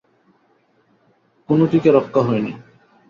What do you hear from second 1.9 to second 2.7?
রক্ষা হয় নি।